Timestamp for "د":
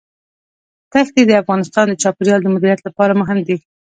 1.25-1.31, 1.89-1.93, 2.43-2.47